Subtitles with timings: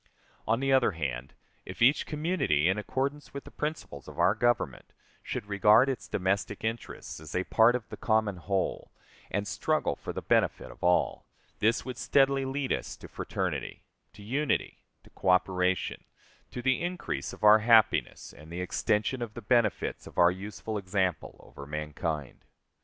[0.47, 4.93] On the other hand, if each community, in accordance with the principles of our Government,
[5.21, 8.91] should regard its domestic interests as a part of the common whole,
[9.29, 11.27] and struggle for the benefit of all,
[11.59, 13.83] this would steadily lead us to fraternity,
[14.13, 16.01] to unity, to coöperation,
[16.49, 20.79] to the increase of our happiness and the extension of the benefits of our useful
[20.79, 22.43] example over mankind.